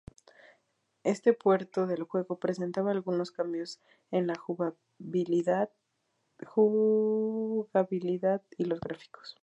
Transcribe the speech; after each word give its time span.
Este 1.03 1.31
puerto 1.31 1.85
del 1.85 2.01
juego 2.05 2.39
presentaba 2.39 2.89
algunos 2.89 3.29
cambios 3.29 3.79
en 4.09 4.25
la 4.25 4.33
jugabilidad 4.35 5.61
y 8.57 8.65
los 8.65 8.79
gráficos. 8.81 9.37